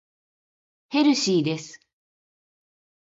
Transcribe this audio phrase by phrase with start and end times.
[0.89, 1.79] ヘルシーです。